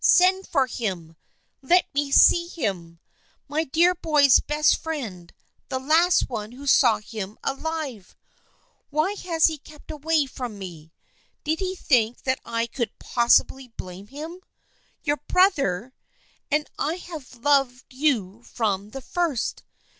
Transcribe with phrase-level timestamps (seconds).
[0.03, 1.15] Send for him!
[1.61, 2.97] Let me see him!
[3.47, 5.31] My dear boy's best friend,
[5.69, 8.15] the last one who saw him alive!
[8.89, 10.91] Why has he kept away from me?
[11.43, 14.41] Did he think that I could possibly blame him?
[15.03, 15.93] Your brother!
[16.49, 19.61] And I have loved you from the first."